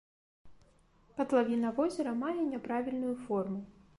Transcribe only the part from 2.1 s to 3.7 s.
мае няправільную форму.